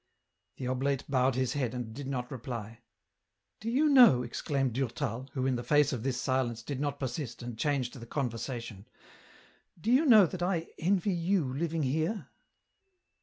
The 0.57 0.65
oblate 0.67 1.03
bowed 1.07 1.35
his 1.35 1.53
head 1.53 1.75
and 1.75 1.93
did 1.93 2.07
not 2.07 2.31
reply." 2.31 2.79
Do 3.59 3.69
you 3.69 3.87
know," 3.87 4.23
exclaimed 4.23 4.73
Durtal, 4.73 5.29
who 5.33 5.45
in 5.45 5.57
the 5.57 5.63
face 5.63 5.93
oi 5.93 5.97
this 5.97 6.19
silence 6.19 6.63
did 6.63 6.79
not 6.79 6.99
persist 6.99 7.43
and 7.43 7.55
changed 7.55 7.93
the 7.93 8.07
conversation, 8.07 8.87
*' 9.33 9.79
do 9.79 9.91
you 9.91 10.07
know 10.07 10.25
that 10.25 10.41
I 10.41 10.69
envy 10.79 11.13
you 11.13 11.53
living 11.53 11.83
here 11.83 12.29